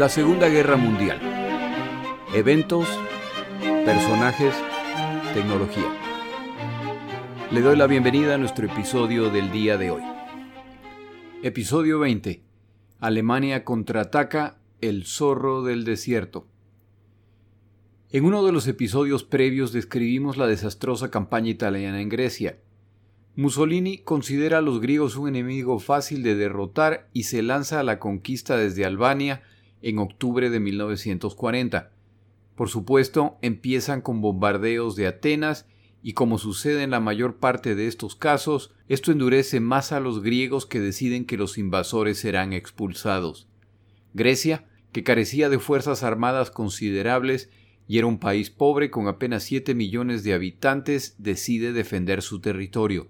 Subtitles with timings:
[0.00, 1.20] La Segunda Guerra Mundial.
[2.34, 2.88] Eventos,
[3.84, 4.54] personajes,
[5.34, 5.94] tecnología.
[7.50, 10.02] Le doy la bienvenida a nuestro episodio del día de hoy.
[11.42, 12.42] Episodio 20.
[12.98, 16.48] Alemania contraataca el zorro del desierto.
[18.10, 22.58] En uno de los episodios previos describimos la desastrosa campaña italiana en Grecia.
[23.36, 27.98] Mussolini considera a los griegos un enemigo fácil de derrotar y se lanza a la
[27.98, 29.42] conquista desde Albania
[29.82, 31.92] en octubre de 1940.
[32.54, 35.66] Por supuesto, empiezan con bombardeos de Atenas
[36.02, 40.22] y como sucede en la mayor parte de estos casos, esto endurece más a los
[40.22, 43.48] griegos que deciden que los invasores serán expulsados.
[44.14, 47.50] Grecia, que carecía de fuerzas armadas considerables,
[47.86, 53.08] y era un país pobre con apenas 7 millones de habitantes, decide defender su territorio.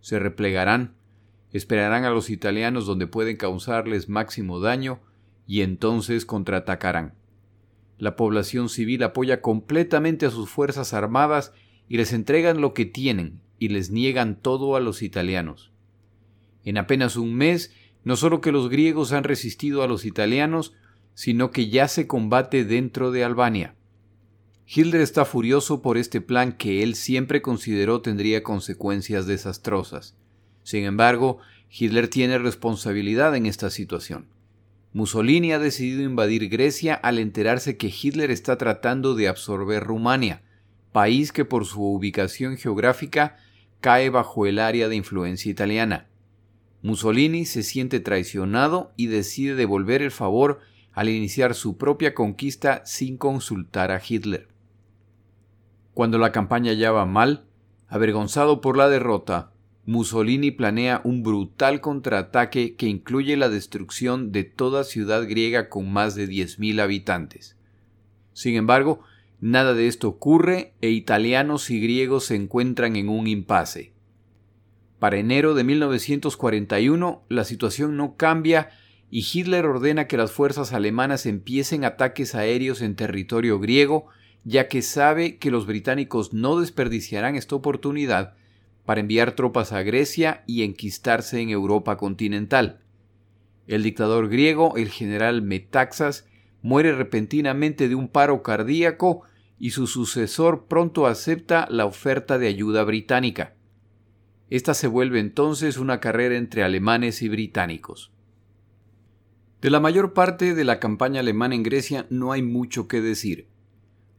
[0.00, 0.94] Se replegarán,
[1.52, 5.00] esperarán a los italianos donde pueden causarles máximo daño
[5.48, 7.14] y entonces contraatacarán.
[7.96, 11.52] La población civil apoya completamente a sus fuerzas armadas
[11.88, 15.72] y les entregan lo que tienen y les niegan todo a los italianos.
[16.64, 20.74] En apenas un mes, no solo que los griegos han resistido a los italianos,
[21.14, 23.74] sino que ya se combate dentro de Albania.
[24.66, 30.14] Hitler está furioso por este plan que él siempre consideró tendría consecuencias desastrosas.
[30.62, 31.38] Sin embargo,
[31.70, 34.26] Hitler tiene responsabilidad en esta situación.
[34.92, 40.42] Mussolini ha decidido invadir Grecia al enterarse que Hitler está tratando de absorber Rumania,
[40.92, 43.36] país que por su ubicación geográfica
[43.80, 46.08] cae bajo el área de influencia italiana.
[46.82, 50.60] Mussolini se siente traicionado y decide devolver el favor
[50.92, 54.48] al iniciar su propia conquista sin consultar a Hitler.
[55.92, 57.44] Cuando la campaña ya va mal,
[57.88, 59.52] avergonzado por la derrota,
[59.88, 66.14] Mussolini planea un brutal contraataque que incluye la destrucción de toda ciudad griega con más
[66.14, 67.56] de 10.000 habitantes.
[68.34, 69.00] Sin embargo,
[69.40, 73.94] nada de esto ocurre e italianos y griegos se encuentran en un impasse.
[74.98, 78.68] Para enero de 1941 la situación no cambia
[79.10, 84.08] y Hitler ordena que las fuerzas alemanas empiecen ataques aéreos en territorio griego
[84.44, 88.34] ya que sabe que los británicos no desperdiciarán esta oportunidad
[88.88, 92.80] para enviar tropas a Grecia y enquistarse en Europa continental.
[93.66, 96.26] El dictador griego, el general Metaxas,
[96.62, 99.24] muere repentinamente de un paro cardíaco
[99.58, 103.56] y su sucesor pronto acepta la oferta de ayuda británica.
[104.48, 108.10] Esta se vuelve entonces una carrera entre alemanes y británicos.
[109.60, 113.48] De la mayor parte de la campaña alemana en Grecia no hay mucho que decir.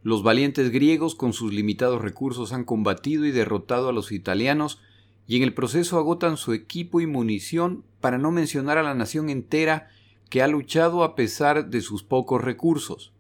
[0.02, 4.82] Los valientes griegos con sus limitados recursos han combatido y derrotado a los italianos
[5.28, 9.30] y en el proceso agotan su equipo y munición para no mencionar a la nación
[9.30, 9.90] entera
[10.30, 13.12] que ha luchado a pesar de sus pocos recursos.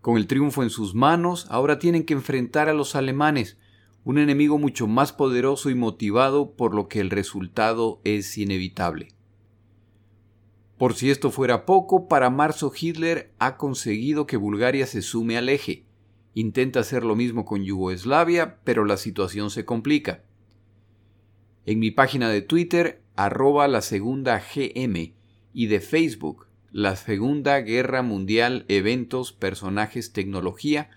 [0.00, 3.56] Con el triunfo en sus manos, ahora tienen que enfrentar a los alemanes,
[4.04, 9.08] un enemigo mucho más poderoso y motivado por lo que el resultado es inevitable.
[10.76, 15.48] Por si esto fuera poco, para marzo Hitler ha conseguido que Bulgaria se sume al
[15.48, 15.85] eje,
[16.38, 20.22] Intenta hacer lo mismo con Yugoslavia, pero la situación se complica.
[21.64, 25.14] En mi página de Twitter, arroba la segunda GM,
[25.54, 30.90] y de Facebook, la Segunda Guerra Mundial, eventos, personajes, tecnología,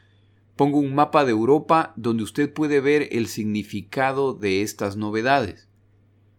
[0.57, 5.69] pongo un mapa de Europa donde usted puede ver el significado de estas novedades.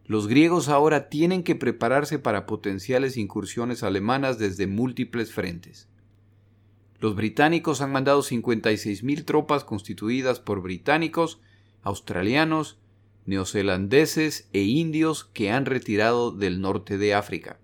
[0.04, 5.89] Los griegos ahora tienen que prepararse para potenciales incursiones alemanas desde múltiples frentes.
[7.00, 11.40] Los británicos han mandado 56.000 tropas constituidas por británicos,
[11.82, 12.78] australianos,
[13.24, 17.58] neozelandeses e indios que han retirado del norte de África.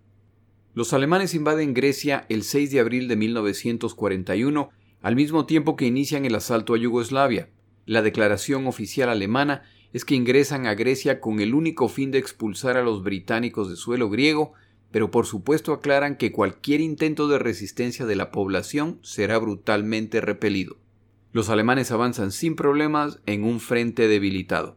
[0.73, 4.71] Los alemanes invaden Grecia el 6 de abril de 1941,
[5.03, 7.51] al mismo tiempo que inician el asalto a Yugoslavia.
[7.85, 12.77] La declaración oficial alemana es que ingresan a Grecia con el único fin de expulsar
[12.77, 14.55] a los británicos de suelo griego
[14.91, 20.77] pero por supuesto aclaran que cualquier intento de resistencia de la población será brutalmente repelido.
[21.33, 24.77] Los alemanes avanzan sin problemas en un frente debilitado.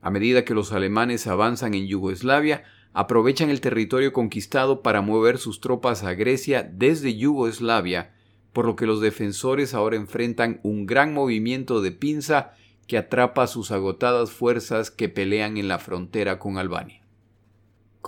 [0.00, 5.60] A medida que los alemanes avanzan en Yugoslavia, aprovechan el territorio conquistado para mover sus
[5.60, 8.14] tropas a Grecia desde Yugoslavia,
[8.52, 12.52] por lo que los defensores ahora enfrentan un gran movimiento de pinza
[12.86, 17.02] que atrapa a sus agotadas fuerzas que pelean en la frontera con Albania.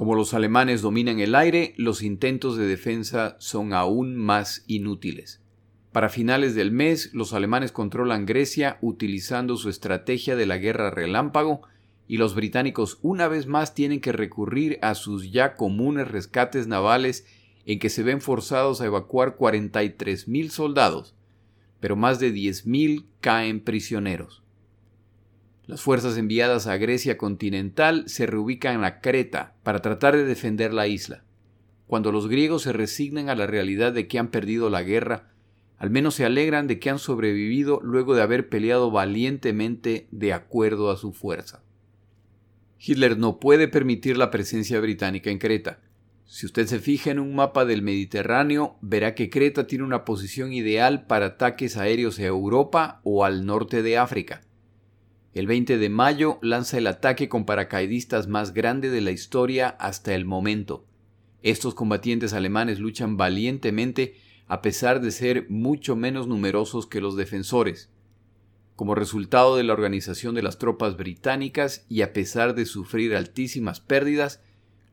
[0.01, 5.43] Como los alemanes dominan el aire, los intentos de defensa son aún más inútiles.
[5.93, 11.61] Para finales del mes, los alemanes controlan Grecia utilizando su estrategia de la guerra relámpago
[12.09, 17.27] y los británicos una vez más tienen que recurrir a sus ya comunes rescates navales
[17.67, 21.15] en que se ven forzados a evacuar 43.000 soldados,
[21.79, 24.43] pero más de 10.000 caen prisioneros.
[25.71, 30.89] Las fuerzas enviadas a Grecia continental se reubican a Creta para tratar de defender la
[30.89, 31.23] isla.
[31.87, 35.31] Cuando los griegos se resignan a la realidad de que han perdido la guerra,
[35.79, 40.91] al menos se alegran de que han sobrevivido luego de haber peleado valientemente de acuerdo
[40.91, 41.63] a su fuerza.
[42.81, 45.79] Hitler no puede permitir la presencia británica en Creta.
[46.25, 50.53] Si usted se fija en un mapa del Mediterráneo, verá que Creta tiene una posición
[50.53, 54.41] ideal para ataques aéreos a Europa o al norte de África.
[55.33, 60.15] El 20 de mayo lanza el ataque con paracaidistas más grande de la historia hasta
[60.15, 60.85] el momento.
[61.43, 64.17] Estos combatientes alemanes luchan valientemente
[64.49, 67.91] a pesar de ser mucho menos numerosos que los defensores.
[68.75, 73.79] Como resultado de la organización de las tropas británicas y a pesar de sufrir altísimas
[73.79, 74.41] pérdidas,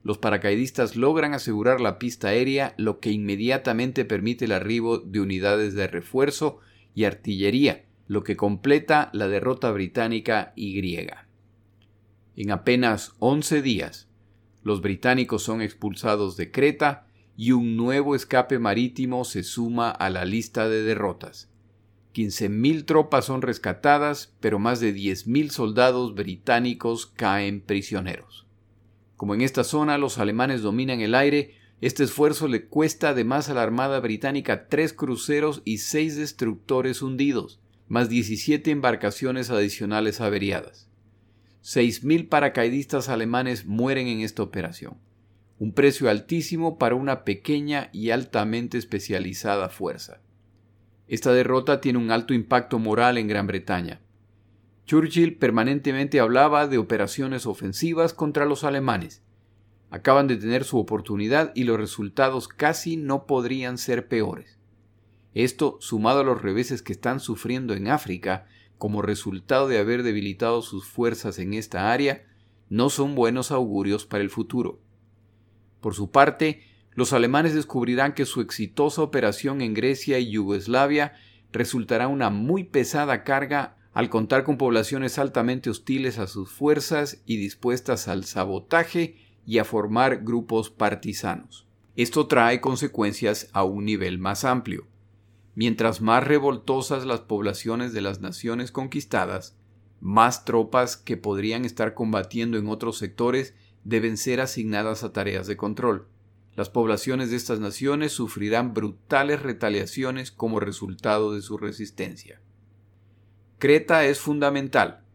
[0.04, 5.74] los paracaidistas logran asegurar la pista aérea, lo que inmediatamente permite el arribo de unidades
[5.74, 6.60] de refuerzo
[6.94, 11.28] y artillería, lo que completa la derrota británica y griega.
[12.36, 14.08] En apenas 11 días,
[14.64, 20.26] los británicos son expulsados de Creta y un nuevo escape marítimo se suma a la
[20.26, 21.50] lista de derrotas.
[22.14, 28.48] 15.000 tropas son rescatadas, pero más de 10.000 soldados británicos caen prisioneros.
[29.16, 33.54] Como en esta zona los alemanes dominan el aire, este esfuerzo le cuesta además a
[33.54, 40.90] la Armada británica tres cruceros y seis destructores hundidos, más 17 embarcaciones adicionales averiadas.
[41.64, 44.98] 6.000 paracaidistas alemanes mueren en esta operación,
[45.60, 50.22] un precio altísimo para una pequeña y altamente especializada fuerza.
[51.08, 54.02] Esta derrota tiene un alto impacto moral en Gran Bretaña.
[54.86, 59.24] Churchill permanentemente hablaba de operaciones ofensivas contra los alemanes.
[59.90, 64.57] Acaban de tener su oportunidad y los resultados casi no podrían ser peores.
[65.38, 68.48] Esto, sumado a los reveses que están sufriendo en África
[68.80, 72.26] como resultado de haber debilitado sus fuerzas en esta área,
[72.70, 74.80] no son buenos augurios para el futuro.
[75.80, 76.64] Por su parte,
[76.96, 81.14] los alemanes descubrirán que su exitosa operación en Grecia y Yugoslavia
[81.52, 87.38] resultará una muy pesada carga al contar con poblaciones altamente hostiles a sus fuerzas y
[87.38, 91.68] dispuestas al sabotaje y a formar grupos partisanos.
[91.96, 94.88] Esto trae consecuencias a un nivel más amplio.
[95.58, 99.58] Mientras más revoltosas las poblaciones de las naciones conquistadas,
[100.00, 105.58] más tropas que podrían estar combatiendo en otros sectores deben ser asignadas a tareas de
[105.58, 106.06] control.
[106.56, 112.40] Las poblaciones de estas naciones sufrirán brutales retaliaciones como resultado de su resistencia.
[113.58, 115.06] Creta es fundamental,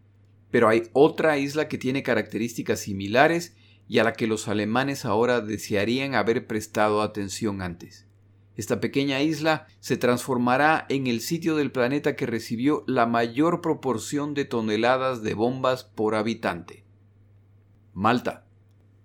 [0.50, 3.54] pero hay otra isla que tiene características similares
[3.86, 8.08] y a la que los alemanes ahora desearían haber prestado atención antes.
[8.56, 14.34] Esta pequeña isla se transformará en el sitio del planeta que recibió la mayor proporción
[14.34, 16.84] de toneladas de bombas por habitante.
[17.94, 18.44] Malta.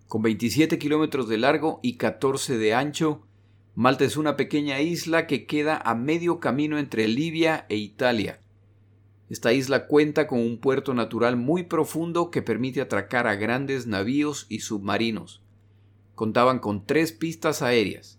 [0.07, 3.27] Con 27 kilómetros de largo y 14 de ancho,
[3.75, 8.41] Malta es una pequeña isla que queda a medio camino entre Libia e Italia.
[9.29, 14.45] Esta isla cuenta con un puerto natural muy profundo que permite atracar a grandes navíos
[14.49, 15.43] y submarinos.
[16.15, 18.16] Contaban con tres pistas aéreas,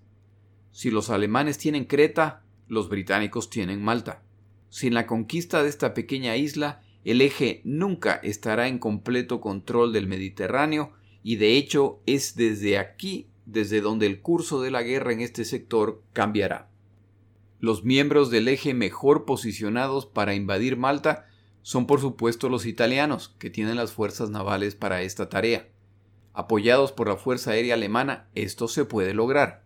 [0.72, 4.22] si los alemanes tienen Creta, los británicos tienen Malta.
[4.68, 10.06] Sin la conquista de esta pequeña isla, el eje nunca estará en completo control del
[10.06, 15.20] Mediterráneo y de hecho es desde aquí desde donde el curso de la guerra en
[15.20, 16.68] este sector cambiará.
[17.60, 21.26] Los miembros del eje mejor posicionados para invadir Malta
[21.62, 25.68] son por supuesto los italianos, que tienen las fuerzas navales para esta tarea.
[26.34, 29.64] Apoyados por la Fuerza Aérea Alemana, esto se puede lograr.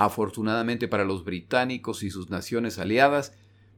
[0.00, 3.34] Afortunadamente para los británicos y sus naciones aliadas,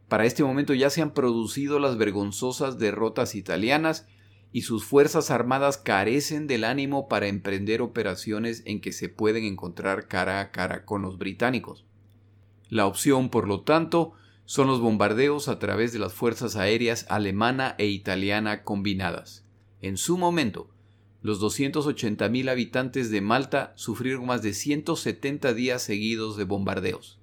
[0.07, 4.07] para este momento ya se han producido las vergonzosas derrotas italianas
[4.53, 10.07] y sus fuerzas armadas carecen del ánimo para emprender operaciones en que se pueden encontrar
[10.07, 11.85] cara a cara con los británicos.
[12.69, 14.13] La opción, por lo tanto,
[14.45, 19.45] son los bombardeos a través de las fuerzas aéreas alemana e italiana combinadas.
[19.81, 20.71] En su momento,
[21.23, 27.21] los 280.000 habitantes de Malta sufrieron más de 170 días seguidos de bombardeos.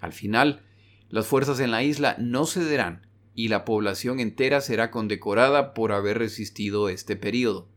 [0.00, 0.62] Al final,
[1.10, 6.18] las fuerzas en la isla no cederán y la población entera será condecorada por haber
[6.18, 7.68] resistido este periodo.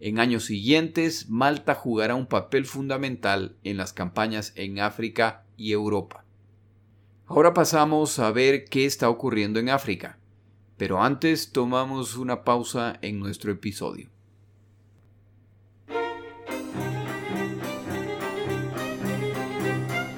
[0.00, 6.24] En años siguientes, Malta jugará un papel fundamental en las campañas en África y Europa.
[7.26, 10.18] Ahora pasamos a ver qué está ocurriendo en África,
[10.78, 14.08] pero antes tomamos una pausa en nuestro episodio.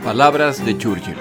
[0.05, 1.17] Palabras de Churchill.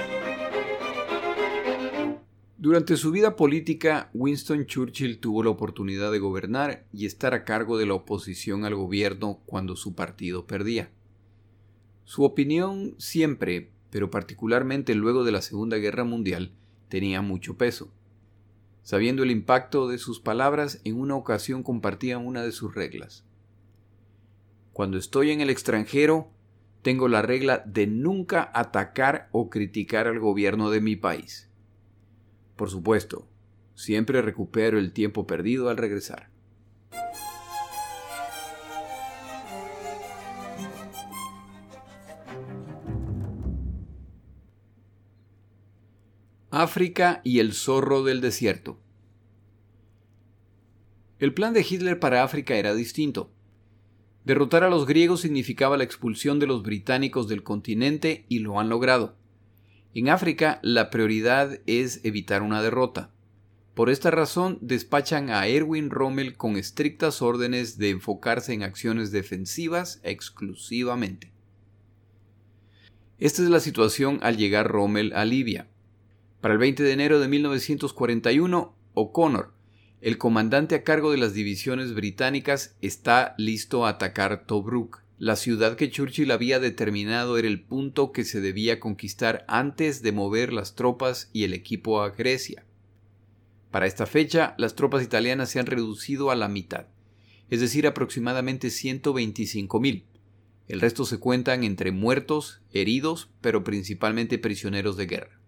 [2.58, 7.78] Durante su vida política, Winston Churchill tuvo la oportunidad de gobernar y estar a cargo
[7.78, 10.90] de la oposición al gobierno cuando su partido perdía.
[12.06, 16.52] Su opinión siempre, pero particularmente luego de la Segunda Guerra Mundial,
[16.90, 17.94] tenía mucho peso.
[18.82, 23.26] Sabiendo el impacto de sus palabras, en una ocasión compartía una de sus reglas.
[24.74, 26.32] Cuando estoy en el extranjero,
[26.82, 31.50] tengo la regla de nunca atacar o criticar al gobierno de mi país.
[32.56, 33.28] Por supuesto,
[33.76, 36.30] siempre recupero el tiempo perdido al regresar.
[46.50, 48.78] África y el zorro del desierto.
[51.18, 53.32] El plan de Hitler para África era distinto.
[54.24, 58.70] Derrotar a los griegos significaba la expulsión de los británicos del continente y lo han
[58.70, 59.16] logrado.
[59.94, 63.12] En África la prioridad es evitar una derrota.
[63.74, 70.00] Por esta razón despachan a Erwin Rommel con estrictas órdenes de enfocarse en acciones defensivas
[70.04, 71.32] exclusivamente.
[73.18, 75.68] Esta es la situación al llegar Rommel a Libia.
[76.42, 79.54] Para el 20 de enero de 1941, O'Connor,
[80.02, 85.76] el comandante a cargo de las divisiones británicas está listo a atacar Tobruk, la ciudad
[85.76, 90.74] que Churchill había determinado era el punto que se debía conquistar antes de mover las
[90.74, 92.66] tropas y el equipo a Grecia.
[93.70, 96.88] Para esta fecha, las tropas italianas se han reducido a la mitad,
[97.52, 100.06] es decir, aproximadamente 125.000.
[100.68, 105.41] El resto se cuentan entre muertos, heridos, pero principalmente prisioneros de guerra.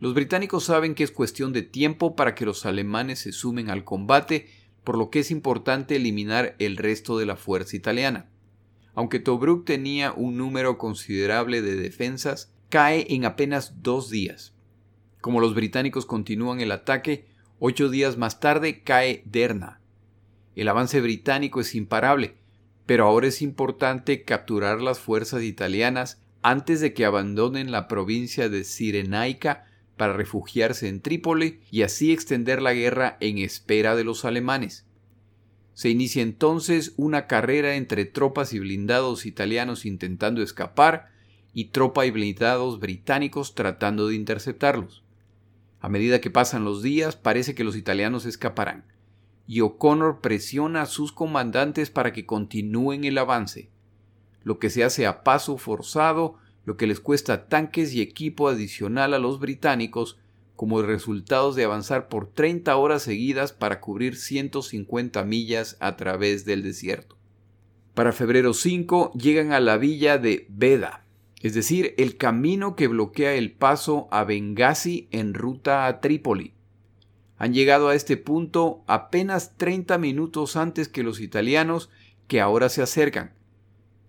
[0.00, 3.84] Los británicos saben que es cuestión de tiempo para que los alemanes se sumen al
[3.84, 4.48] combate,
[4.82, 8.28] por lo que es importante eliminar el resto de la fuerza italiana.
[8.94, 14.54] Aunque Tobruk tenía un número considerable de defensas, cae en apenas dos días.
[15.20, 17.26] Como los británicos continúan el ataque,
[17.58, 19.80] ocho días más tarde cae Derna.
[20.54, 22.36] El avance británico es imparable,
[22.86, 28.64] pero ahora es importante capturar las fuerzas italianas antes de que abandonen la provincia de
[28.64, 29.64] Cirenaica
[29.96, 34.86] para refugiarse en Trípoli y así extender la guerra en espera de los alemanes.
[35.74, 41.08] Se inicia entonces una carrera entre tropas y blindados italianos intentando escapar
[41.52, 45.04] y tropa y blindados británicos tratando de interceptarlos.
[45.80, 48.84] A medida que pasan los días parece que los italianos escaparán,
[49.46, 53.68] y O'Connor presiona a sus comandantes para que continúen el avance,
[54.42, 59.14] lo que se hace a paso forzado lo que les cuesta tanques y equipo adicional
[59.14, 60.18] a los británicos
[60.56, 66.62] como resultados de avanzar por 30 horas seguidas para cubrir 150 millas a través del
[66.62, 67.16] desierto.
[67.94, 71.04] Para febrero 5 llegan a la villa de Beda,
[71.40, 76.54] es decir, el camino que bloquea el paso a Benghazi en ruta a Trípoli.
[77.36, 81.90] Han llegado a este punto apenas 30 minutos antes que los italianos
[82.28, 83.34] que ahora se acercan,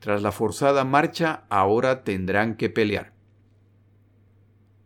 [0.06, 3.16] tras la forzada marcha, ahora tendrán que pelear.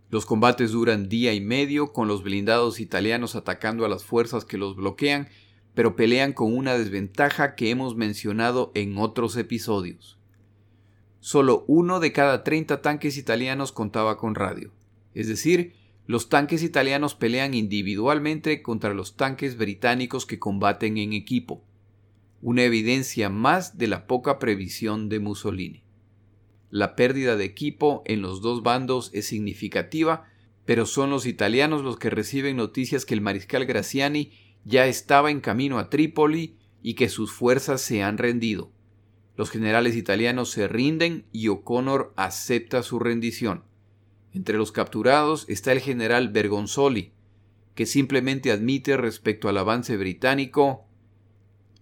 [0.10, 4.58] Los combates duran día y medio con los blindados italianos atacando a las fuerzas que
[4.58, 5.28] los bloquean,
[5.74, 10.18] pero pelean con una desventaja que hemos mencionado en otros episodios.
[11.20, 14.72] Solo uno de cada 30 tanques italianos contaba con radio,
[15.14, 15.74] es decir,
[16.06, 21.66] los tanques italianos pelean individualmente contra los tanques británicos que combaten en equipo
[22.42, 25.84] una evidencia más de la poca previsión de Mussolini.
[26.70, 30.26] La pérdida de equipo en los dos bandos es significativa,
[30.66, 34.32] pero son los italianos los que reciben noticias que el mariscal Graciani
[34.66, 38.72] ya estaba en camino a Trípoli y que sus fuerzas se han rendido.
[39.36, 43.64] Los generales italianos se rinden y O'Connor acepta su rendición.
[44.34, 47.14] Entre los capturados está el general Bergonzoli,
[47.74, 50.89] que simplemente admite respecto al avance británico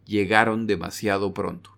[0.07, 1.77] llegaron demasiado pronto.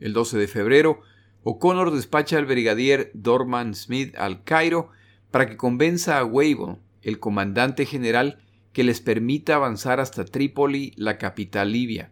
[0.00, 1.00] El 12 de febrero,
[1.44, 4.90] O'Connor despacha al brigadier Dorman Smith al Cairo
[5.30, 8.38] para que convenza a Weibel, el comandante general,
[8.72, 12.10] que les permita avanzar hasta Trípoli, la capital libia.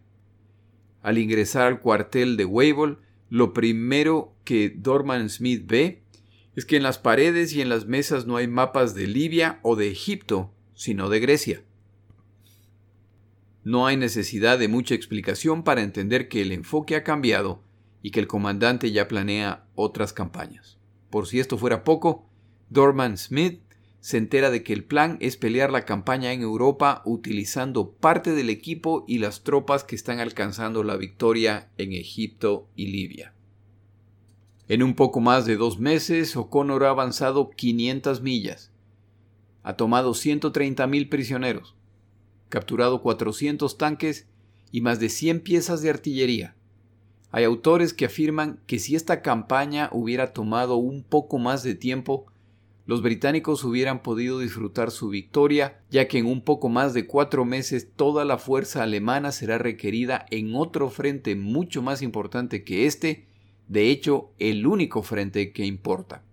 [1.02, 2.98] Al ingresar al cuartel de Weibel,
[3.30, 6.02] lo primero que Dorman Smith ve
[6.56, 9.76] es que en las paredes y en las mesas no hay mapas de Libia o
[9.76, 11.62] de Egipto, sino de Grecia.
[13.62, 17.62] No hay necesidad de mucha explicación para entender que el enfoque ha cambiado
[18.02, 20.78] y que el comandante ya planea otras campañas.
[21.10, 22.26] Por si esto fuera poco,
[22.70, 23.60] Dorman Smith
[24.00, 28.48] se entera de que el plan es pelear la campaña en Europa utilizando parte del
[28.48, 33.34] equipo y las tropas que están alcanzando la victoria en Egipto y Libia.
[34.68, 38.70] En un poco más de dos meses, O'Connor ha avanzado 500 millas.
[39.64, 41.74] Ha tomado 130.000 prisioneros,
[42.50, 44.26] capturado 400 tanques
[44.70, 46.54] y más de 100 piezas de artillería.
[47.30, 52.26] Hay autores que afirman que si esta campaña hubiera tomado un poco más de tiempo,
[52.86, 57.44] los británicos hubieran podido disfrutar su victoria, ya que en un poco más de cuatro
[57.44, 63.26] meses toda la fuerza alemana será requerida en otro frente mucho más importante que este,
[63.68, 66.24] de hecho el único frente que importa.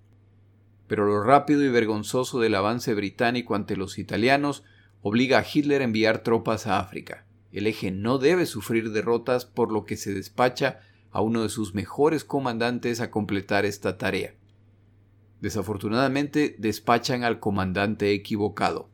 [0.88, 4.64] Pero lo rápido y vergonzoso del avance británico ante los italianos
[5.08, 7.26] obliga a Hitler a enviar tropas a África.
[7.52, 11.74] El eje no debe sufrir derrotas por lo que se despacha a uno de sus
[11.74, 14.36] mejores comandantes a completar esta tarea.
[15.40, 18.90] Desafortunadamente despachan al comandante equivocado.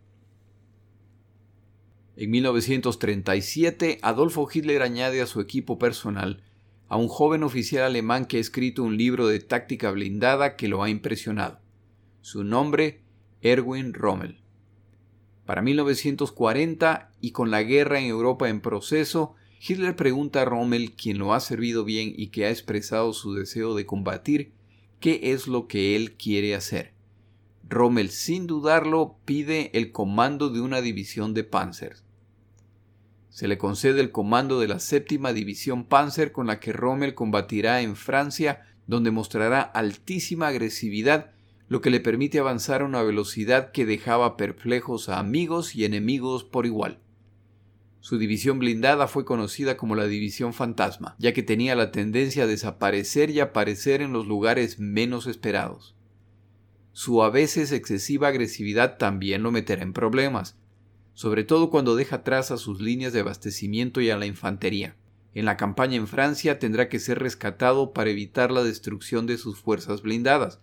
[2.15, 6.43] En 1937, Adolfo Hitler añade a su equipo personal
[6.87, 10.83] a un joven oficial alemán que ha escrito un libro de táctica blindada que lo
[10.83, 11.59] ha impresionado.
[12.21, 13.01] Su nombre,
[13.41, 14.42] Erwin Rommel.
[15.45, 19.35] Para 1940, y con la guerra en Europa en proceso,
[19.65, 23.75] Hitler pregunta a Rommel, quien lo ha servido bien y que ha expresado su deseo
[23.75, 24.51] de combatir,
[24.99, 26.93] qué es lo que él quiere hacer.
[27.67, 31.97] Rommel, sin dudarlo, pide el comando de una división de Panzer.
[33.29, 37.81] Se le concede el comando de la séptima división Panzer con la que Rommel combatirá
[37.81, 41.31] en Francia, donde mostrará altísima agresividad,
[41.69, 46.43] lo que le permite avanzar a una velocidad que dejaba perplejos a amigos y enemigos
[46.43, 46.99] por igual.
[47.99, 52.47] Su división blindada fue conocida como la División Fantasma, ya que tenía la tendencia a
[52.47, 55.95] desaparecer y aparecer en los lugares menos esperados.
[56.91, 60.57] Su a veces excesiva agresividad también lo meterá en problemas,
[61.13, 64.97] sobre todo cuando deja atrás a sus líneas de abastecimiento y a la infantería.
[65.33, 69.59] En la campaña en Francia tendrá que ser rescatado para evitar la destrucción de sus
[69.59, 70.59] fuerzas blindadas,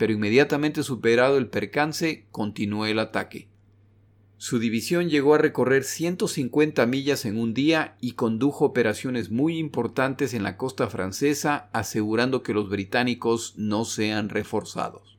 [0.00, 3.50] pero inmediatamente superado el percance, continuó el ataque.
[4.38, 10.32] Su división llegó a recorrer 150 millas en un día y condujo operaciones muy importantes
[10.32, 15.18] en la costa francesa, asegurando que los británicos no sean reforzados.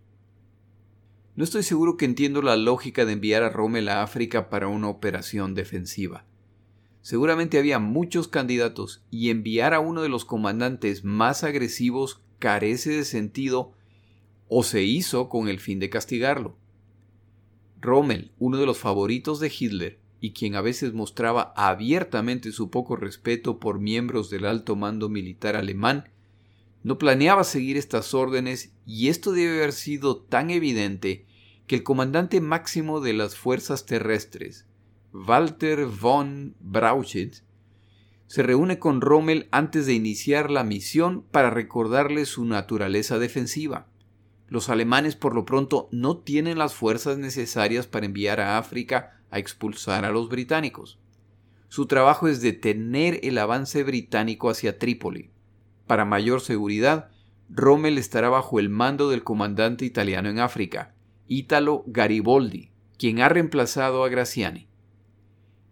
[1.36, 4.90] No estoy seguro que entiendo la lógica de enviar a Rommel a África para una
[4.90, 6.26] operación defensiva.
[7.04, 13.06] Seguramente había muchos candidatos y enviar a uno de los comandantes más agresivos carece de
[13.06, 13.76] sentido
[14.54, 16.58] o se hizo con el fin de castigarlo.
[17.80, 22.98] Rommel, uno de los favoritos de Hitler, y quien a veces mostraba abiertamente su poco
[22.98, 26.10] respeto por miembros del alto mando militar alemán,
[26.84, 31.26] no planeaba seguir estas órdenes y esto debe haber sido tan evidente
[31.66, 34.66] que el comandante máximo de las fuerzas terrestres,
[35.14, 37.46] Walter von Brauchitz,
[38.28, 43.88] se reúne con Rommel antes de iniciar la misión para recordarle su naturaleza defensiva.
[44.52, 49.40] Los alemanes por lo pronto no tienen las fuerzas necesarias para enviar a África a
[49.40, 51.00] expulsar a los británicos.
[51.70, 55.32] Su trabajo es detener el avance británico hacia Trípoli.
[55.88, 57.12] Para mayor seguridad,
[57.50, 60.96] Rommel estará bajo el mando del comandante italiano en África,
[61.30, 64.68] Italo Garibaldi, quien ha reemplazado a Graziani.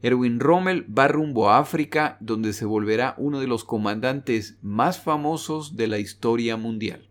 [0.01, 5.75] Erwin Rommel va rumbo a África, donde se volverá uno de los comandantes más famosos
[5.75, 7.08] de la historia mundial.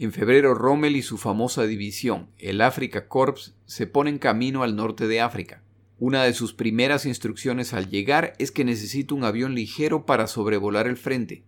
[0.00, 5.08] En febrero Rommel y su famosa división, el Africa Corps, se ponen camino al norte
[5.08, 5.64] de África.
[5.98, 10.86] Una de sus primeras instrucciones al llegar es que necesita un avión ligero para sobrevolar
[10.86, 11.42] el frente.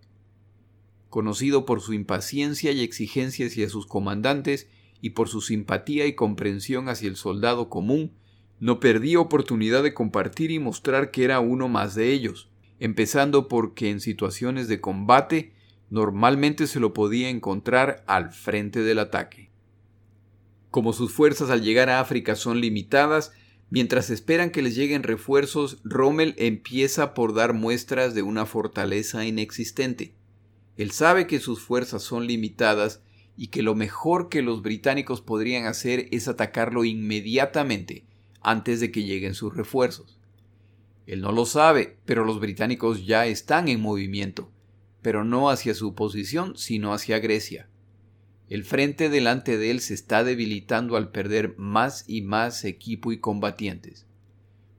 [1.09, 4.67] Conocido por su impaciencia y exigencia hacia sus comandantes
[4.99, 8.11] y por su simpatía y comprensión hacia el soldado común,
[8.59, 13.89] no perdía oportunidad de compartir y mostrar que era uno más de ellos, empezando porque
[13.89, 15.53] en situaciones de combate
[15.91, 19.51] normalmente se lo podía encontrar al frente del ataque.
[20.71, 23.33] Como sus fuerzas al llegar a África son limitadas,
[23.69, 30.15] mientras esperan que les lleguen refuerzos, Rommel empieza por dar muestras de una fortaleza inexistente.
[30.77, 33.03] Él sabe que sus fuerzas son limitadas
[33.35, 38.05] y que lo mejor que los británicos podrían hacer es atacarlo inmediatamente
[38.41, 40.17] antes de que lleguen sus refuerzos.
[41.05, 44.49] Él no lo sabe, pero los británicos ya están en movimiento
[45.01, 47.67] pero no hacia su posición, sino hacia Grecia.
[48.49, 53.19] El frente delante de él se está debilitando al perder más y más equipo y
[53.19, 54.05] combatientes.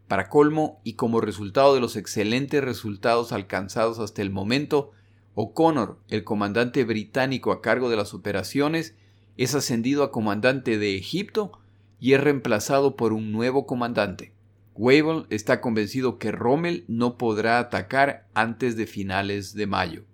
[0.08, 4.90] Para colmo, y como resultado de los excelentes resultados alcanzados hasta el momento,
[5.34, 8.94] O'Connor, el comandante británico a cargo de las operaciones,
[9.38, 11.52] es ascendido a comandante de Egipto
[11.98, 14.34] y es reemplazado por un nuevo comandante.
[14.74, 20.04] Wavell está convencido que Rommel no podrá atacar antes de finales de mayo.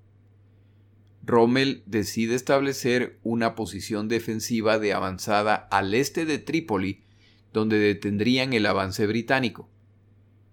[1.29, 7.03] Rommel decide establecer una posición defensiva de avanzada al este de Trípoli,
[7.53, 9.69] donde detendrían el avance británico.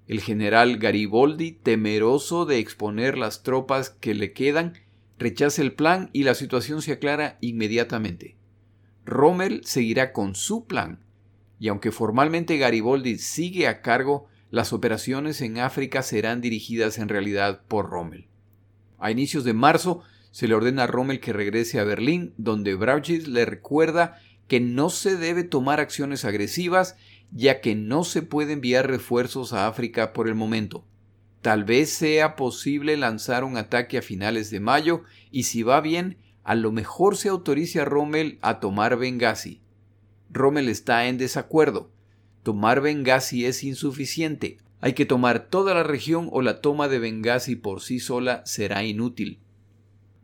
[0.06, 4.74] El general Garibaldi, temeroso de exponer las tropas que le quedan,
[5.18, 8.36] rechaza el plan y la situación se aclara inmediatamente.
[9.06, 11.06] Rommel seguirá con su plan,
[11.58, 17.62] y aunque formalmente Garibaldi sigue a cargo, las operaciones en África serán dirigidas en realidad
[17.70, 18.28] por Rommel.
[19.00, 20.04] A inicios de marzo
[20.36, 24.19] se le ordena a Rommel que regrese a Berlín, donde Brauchitz le recuerda
[24.50, 26.98] que no se debe tomar acciones agresivas,
[27.32, 30.84] ya que no se puede enviar refuerzos a África por el momento.
[31.41, 36.17] Tal vez sea posible lanzar un ataque a finales de mayo y si va bien,
[36.43, 39.62] a lo mejor se autorice a Rommel a tomar Benghazi.
[40.30, 41.91] Rommel está en desacuerdo.
[42.43, 44.58] Tomar Benghazi es insuficiente.
[44.82, 48.84] Hay que tomar toda la región o la toma de Benghazi por sí sola será
[48.84, 49.39] inútil.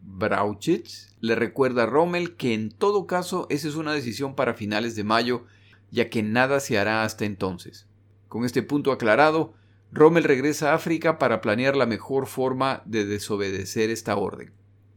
[0.02, 4.96] Brauchitz le recuerda a Rommel que en todo caso esa es una decisión para finales
[4.96, 5.46] de mayo,
[5.92, 7.88] ya que nada se hará hasta entonces.
[8.28, 9.54] Con este punto aclarado,
[9.92, 14.54] Rommel regresa a África para planear la mejor forma de desobedecer esta orden.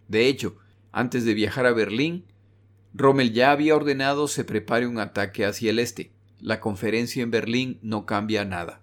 [0.09, 0.57] De hecho,
[0.93, 2.25] antes de viajar a Berlín,
[2.95, 6.12] Rommel ya había ordenado se prepare un ataque hacia el este.
[6.38, 8.81] La conferencia en Berlín no cambia nada.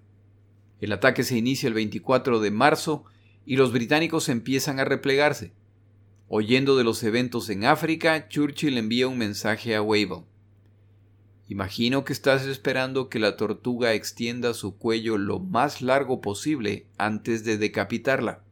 [0.82, 3.06] El ataque se inicia el 24 de marzo
[3.46, 5.54] y los británicos empiezan a replegarse.
[6.34, 10.24] Oyendo de los eventos en África, Churchill envía un mensaje a Wavell.
[11.50, 17.44] Imagino que estás esperando que la tortuga extienda su cuello lo más largo posible antes
[17.44, 18.46] de decapitarla.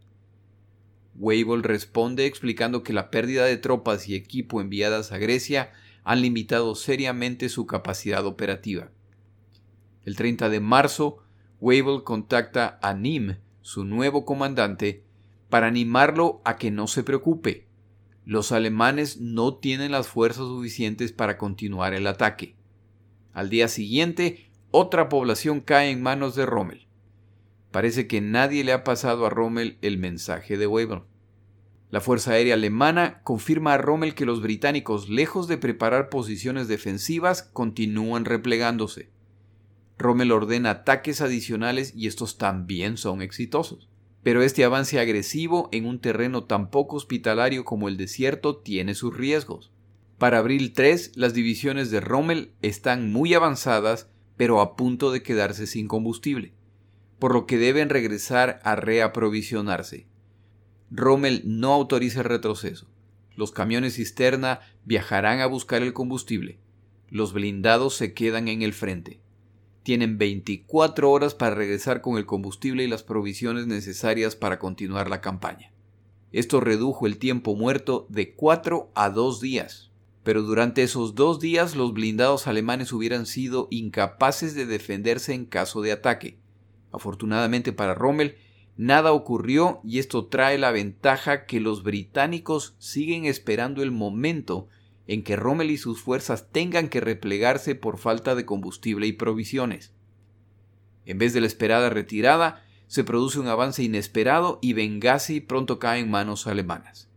[1.16, 5.72] Wavell responde explicando que la pérdida de tropas y equipo enviadas a Grecia
[6.04, 8.92] han limitado seriamente su capacidad operativa.
[10.04, 11.20] El 30 de marzo,
[11.62, 15.06] Wavell contacta a Nim, su nuevo comandante,
[15.50, 17.69] para animarlo a que no se preocupe,
[18.26, 22.56] los alemanes no tienen las fuerzas suficientes para continuar el ataque.
[23.34, 26.88] Al día siguiente, otra población cae en manos de Rommel.
[27.72, 31.04] Parece que nadie le ha pasado a Rommel el mensaje de Weber.
[31.92, 37.42] La Fuerza Aérea Alemana confirma a Rommel que los británicos, lejos de preparar posiciones defensivas,
[37.42, 39.10] continúan replegándose.
[39.98, 43.89] Rommel ordena ataques adicionales y estos también son exitosos.
[44.24, 49.16] Pero este avance agresivo en un terreno tan poco hospitalario como el desierto tiene sus
[49.16, 49.72] riesgos.
[50.18, 55.68] Para abril 3, las divisiones de Rommel están muy avanzadas, pero a punto de quedarse
[55.68, 56.54] sin combustible,
[57.20, 60.08] por lo que deben regresar a reaprovisionarse.
[60.92, 62.90] Rommel no autoriza el retroceso.
[63.36, 66.60] Los camiones cisterna viajarán a buscar el combustible.
[67.10, 69.22] Los blindados se quedan en el frente
[69.90, 75.20] tienen 24 horas para regresar con el combustible y las provisiones necesarias para continuar la
[75.20, 75.72] campaña.
[76.32, 79.90] Esto redujo el tiempo muerto de 4 a 2 días,
[80.22, 85.82] pero durante esos dos días los blindados alemanes hubieran sido incapaces de defenderse en caso
[85.82, 86.38] de ataque.
[86.92, 88.36] Afortunadamente para Rommel,
[88.78, 94.68] nada ocurrió y esto trae la ventaja que los británicos siguen esperando el momento
[95.10, 99.92] en que Rommel y sus fuerzas tengan que replegarse por falta de combustible y provisiones.
[101.04, 106.00] En vez de la esperada retirada, se produce un avance inesperado y Benghazi pronto cae
[106.00, 107.10] en manos alemanas.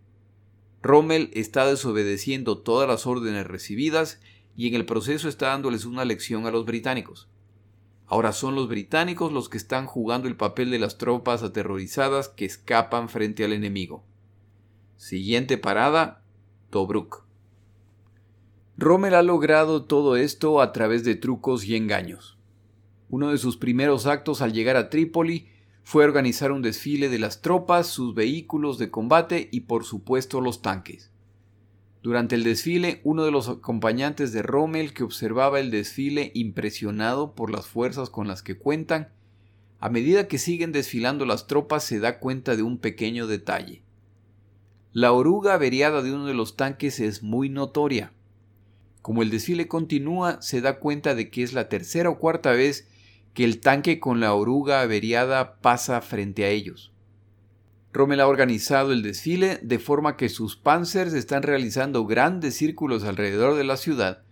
[0.81, 4.23] Rommel está desobedeciendo todas las órdenes recibidas
[4.57, 7.29] y en el proceso está dándoles una lección a los británicos.
[8.07, 12.47] Ahora son los británicos los que están jugando el papel de las tropas aterrorizadas que
[12.47, 14.03] escapan frente al enemigo.
[14.97, 16.23] Siguiente parada,
[16.71, 17.32] Tobruk.
[18.83, 22.37] Rommel ha logrado todo esto a través de trucos y engaños.
[23.11, 25.47] Uno de sus primeros actos al llegar a Trípoli
[25.85, 30.63] fue organizar un desfile de las tropas, sus vehículos de combate y por supuesto los
[30.63, 31.13] tanques.
[32.03, 37.53] Durante el desfile, uno de los acompañantes de Rommel que observaba el desfile impresionado por
[37.53, 39.13] las fuerzas con las que cuentan,
[39.79, 43.85] a medida que siguen desfilando las tropas se da cuenta de un pequeño detalle.
[44.93, 48.13] La oruga averiada de uno de los tanques es muy notoria.
[49.03, 52.89] Como el desfile continúa, se da cuenta de que es la tercera o cuarta vez
[53.35, 56.93] que el tanque con la oruga averiada pasa frente a ellos.
[57.93, 63.57] Rommel ha organizado el desfile de forma que sus panzers están realizando grandes círculos alrededor
[63.57, 64.23] de la ciudad,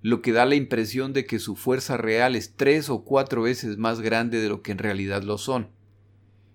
[0.00, 3.76] lo que da la impresión de que su fuerza real es tres o cuatro veces
[3.76, 5.68] más grande de lo que en realidad lo son.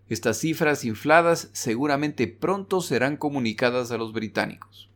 [0.08, 4.90] Estas cifras infladas seguramente pronto serán comunicadas a los británicos.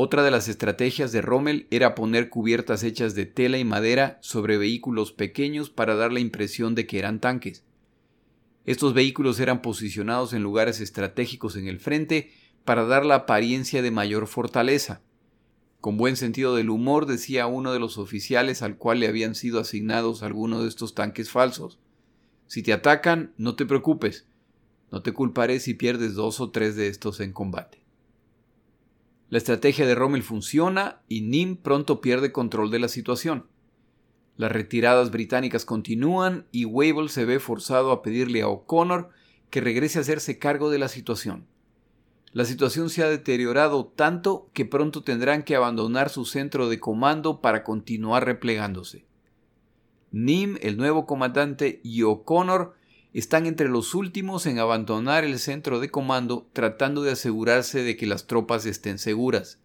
[0.00, 4.56] Otra de las estrategias de Rommel era poner cubiertas hechas de tela y madera sobre
[4.56, 7.64] vehículos pequeños para dar la impresión de que eran tanques.
[8.64, 12.30] Estos vehículos eran posicionados en lugares estratégicos en el frente
[12.64, 15.00] para dar la apariencia de mayor fortaleza.
[15.80, 19.58] Con buen sentido del humor decía uno de los oficiales al cual le habían sido
[19.58, 21.80] asignados algunos de estos tanques falsos.
[22.46, 24.28] Si te atacan, no te preocupes.
[24.92, 27.77] No te culparé si pierdes dos o tres de estos en combate.
[29.30, 33.46] La estrategia de Rommel funciona y Nim pronto pierde control de la situación.
[34.36, 39.10] Las retiradas británicas continúan y Wavell se ve forzado a pedirle a O'Connor
[39.50, 41.46] que regrese a hacerse cargo de la situación.
[42.32, 47.40] La situación se ha deteriorado tanto que pronto tendrán que abandonar su centro de comando
[47.40, 49.06] para continuar replegándose.
[50.10, 52.74] Nim, el nuevo comandante, y O'Connor
[53.18, 58.06] están entre los últimos en abandonar el centro de comando tratando de asegurarse de que
[58.06, 59.58] las tropas estén seguras.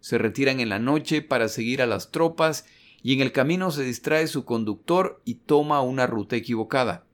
[0.00, 2.64] Se retiran en la noche para seguir a las tropas
[3.02, 7.04] y en el camino se distrae su conductor y toma una ruta equivocada.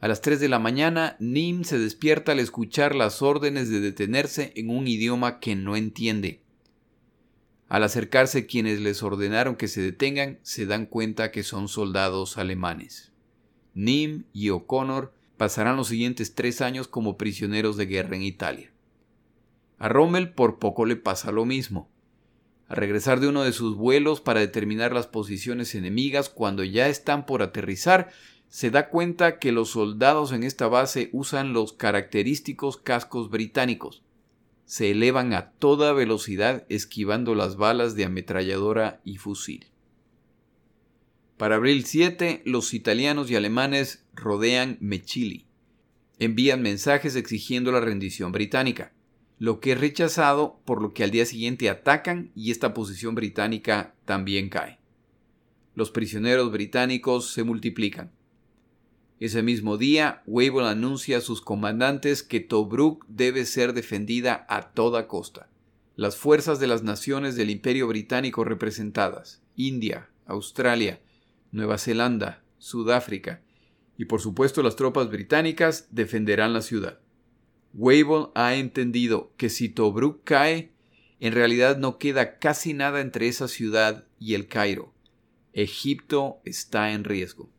[0.00, 4.52] A las 3 de la mañana, Nim se despierta al escuchar las órdenes de detenerse
[4.56, 6.42] en un idioma que no entiende.
[7.68, 13.11] Al acercarse quienes les ordenaron que se detengan, se dan cuenta que son soldados alemanes.
[13.74, 18.70] Nim y O'Connor pasarán los siguientes tres años como prisioneros de guerra en Italia.
[19.78, 21.88] A Rommel por poco le pasa lo mismo.
[22.68, 27.26] Al regresar de uno de sus vuelos para determinar las posiciones enemigas cuando ya están
[27.26, 28.10] por aterrizar,
[28.48, 34.02] se da cuenta que los soldados en esta base usan los característicos cascos británicos.
[34.64, 39.71] Se elevan a toda velocidad esquivando las balas de ametralladora y fusil.
[41.42, 45.44] Para abril 7, los italianos y alemanes rodean Mechili.
[46.20, 48.92] Envían mensajes exigiendo la rendición británica,
[49.40, 53.96] lo que es rechazado por lo que al día siguiente atacan y esta posición británica
[54.04, 54.78] también cae.
[55.74, 58.12] Los prisioneros británicos se multiplican.
[59.18, 65.08] Ese mismo día, Wavell anuncia a sus comandantes que Tobruk debe ser defendida a toda
[65.08, 65.50] costa.
[65.96, 71.00] Las fuerzas de las naciones del Imperio Británico representadas, India, Australia,
[71.52, 73.42] Nueva Zelanda, Sudáfrica
[73.96, 76.98] y por supuesto las tropas británicas defenderán la ciudad.
[77.74, 80.72] Wavell ha entendido que si Tobruk cae,
[81.20, 84.92] en realidad no queda casi nada entre esa ciudad y el Cairo.
[85.52, 87.50] Egipto está en riesgo.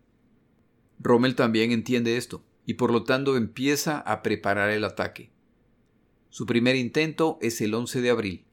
[0.99, 5.31] Rommel también entiende esto y por lo tanto empieza a preparar el ataque.
[6.29, 8.45] Su primer intento es el 11 de abril.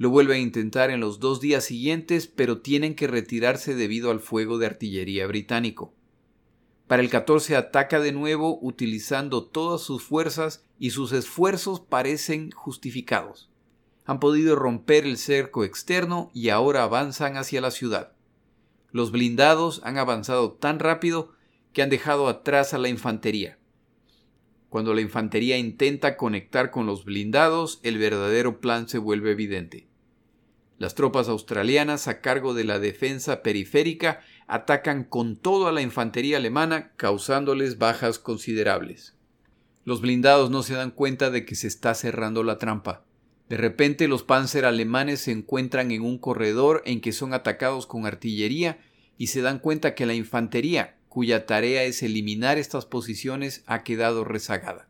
[0.00, 4.20] Lo vuelve a intentar en los dos días siguientes, pero tienen que retirarse debido al
[4.20, 5.92] fuego de artillería británico.
[6.86, 13.50] Para el 14 ataca de nuevo utilizando todas sus fuerzas y sus esfuerzos parecen justificados.
[14.06, 18.14] Han podido romper el cerco externo y ahora avanzan hacia la ciudad.
[18.92, 21.34] Los blindados han avanzado tan rápido
[21.74, 23.58] que han dejado atrás a la infantería.
[24.70, 29.89] Cuando la infantería intenta conectar con los blindados, el verdadero plan se vuelve evidente.
[30.80, 36.38] Las tropas australianas a cargo de la defensa periférica atacan con todo a la infantería
[36.38, 39.14] alemana, causándoles bajas considerables.
[39.84, 43.04] Los blindados no se dan cuenta de que se está cerrando la trampa.
[43.50, 48.06] De repente los panzer alemanes se encuentran en un corredor en que son atacados con
[48.06, 48.78] artillería
[49.18, 54.24] y se dan cuenta que la infantería, cuya tarea es eliminar estas posiciones, ha quedado
[54.24, 54.88] rezagada.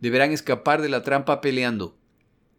[0.00, 1.97] Deberán escapar de la trampa peleando.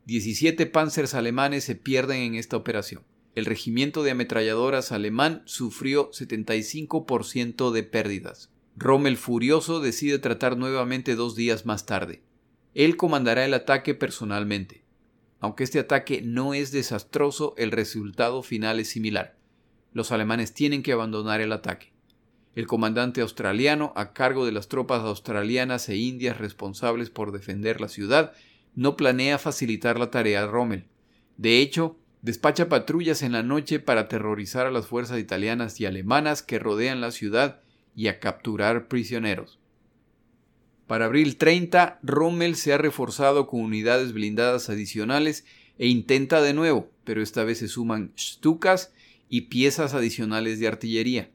[0.10, 3.04] 17 panzers alemanes se pierden en esta operación.
[3.36, 8.50] El regimiento de ametralladoras alemán sufrió 75% de pérdidas.
[8.76, 12.24] Rommel furioso decide tratar nuevamente dos días más tarde.
[12.74, 14.84] Él comandará el ataque personalmente.
[15.42, 19.38] Aunque este ataque no es desastroso, el resultado final es similar.
[19.94, 21.94] Los alemanes tienen que abandonar el ataque.
[22.56, 27.90] El comandante australiano, a cargo de las tropas australianas e indias responsables por defender la
[27.90, 28.34] ciudad,
[28.76, 30.86] no planea facilitar la tarea a Rommel.
[31.38, 36.44] De hecho, despacha patrullas en la noche para aterrorizar a las fuerzas italianas y alemanas
[36.44, 37.62] que rodean la ciudad
[37.96, 39.60] y a capturar prisioneros.
[40.88, 45.46] Para abril 30, Rommel se ha reforzado con unidades blindadas adicionales
[45.78, 48.92] e intenta de nuevo, pero esta vez se suman Stukas
[49.30, 51.30] y piezas adicionales de artillería.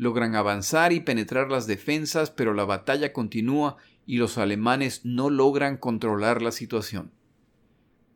[0.00, 5.76] Logran avanzar y penetrar las defensas, pero la batalla continúa y los alemanes no logran
[5.76, 7.12] controlar la situación.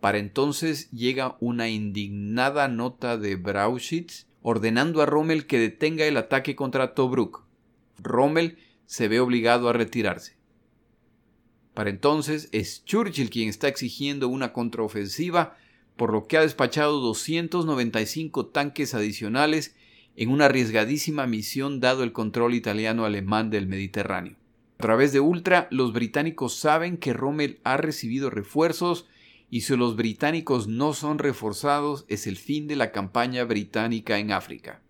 [0.01, 6.57] Para entonces llega una indignada nota de Brauchitz ordenando a Rommel que detenga el ataque
[6.57, 7.45] contra Tobruk.
[7.99, 10.39] Rommel se ve obligado a retirarse.
[11.75, 15.59] Para entonces es Churchill quien está exigiendo una contraofensiva,
[15.97, 19.77] por lo que ha despachado 295 tanques adicionales
[20.17, 24.37] en una arriesgadísima misión dado el control italiano-alemán del Mediterráneo.
[24.77, 29.07] través de Ultra, los británicos saben que Rommel ha recibido refuerzos
[29.51, 34.33] y si los británicos no son reforzados es el fin de la campaña británica en
[34.33, 34.83] África.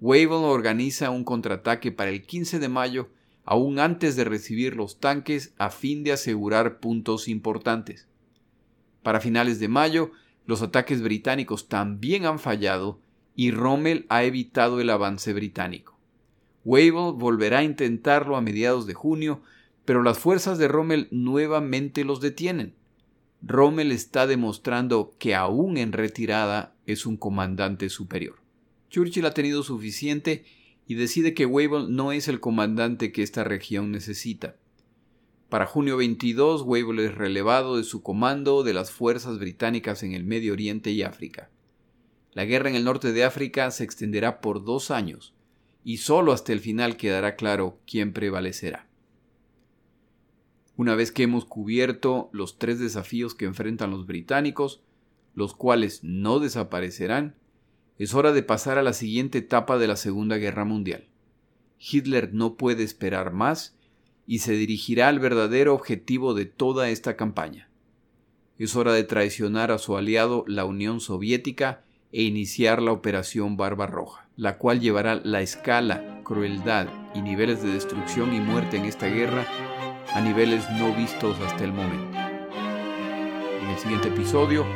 [0.00, 3.10] Wavell organiza un contraataque para el 15 de mayo,
[3.44, 8.08] aún antes de recibir los tanques, a fin de asegurar puntos importantes.
[9.02, 10.10] Para finales de mayo,
[10.44, 13.00] los ataques británicos también han fallado
[13.34, 15.98] y Rommel ha evitado el avance británico.
[16.64, 19.42] Wavell volverá a intentarlo a mediados de junio,
[19.84, 22.74] pero las fuerzas de Rommel nuevamente los detienen.
[23.42, 28.36] Rommel está demostrando que aún en retirada es un comandante superior.
[28.90, 30.44] Churchill ha tenido suficiente
[30.86, 34.56] y decide que Wavell no es el comandante que esta región necesita.
[35.48, 40.24] Para junio 22, Wavell es relevado de su comando de las fuerzas británicas en el
[40.24, 41.50] Medio Oriente y África.
[42.32, 45.34] La guerra en el norte de África se extenderá por dos años,
[45.84, 48.88] y solo hasta el final quedará claro quién prevalecerá.
[50.76, 54.82] Una vez que hemos cubierto los tres desafíos que enfrentan los británicos,
[55.34, 57.36] los cuales no desaparecerán,
[57.98, 61.08] es hora de pasar a la siguiente etapa de la Segunda Guerra Mundial.
[61.78, 63.76] Hitler no puede esperar más
[64.26, 67.68] y se dirigirá al verdadero objetivo de toda esta campaña.
[68.58, 74.28] Es hora de traicionar a su aliado, la Unión Soviética, e iniciar la Operación Barbarroja,
[74.36, 79.46] la cual llevará la escala, crueldad y niveles de destrucción y muerte en esta guerra
[80.14, 82.18] a niveles no vistos hasta el momento.
[83.62, 84.66] En el siguiente episodio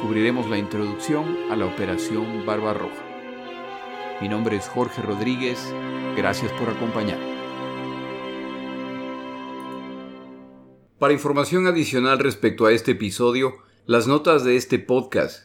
[0.00, 3.04] cubriremos la introducción a la Operación Barbarroja.
[4.20, 5.72] Mi nombre es Jorge Rodríguez,
[6.16, 7.18] gracias por acompañar.
[10.98, 15.44] Para información adicional respecto a este episodio, las notas de este podcast,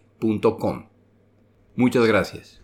[1.75, 2.59] Muchas gracias.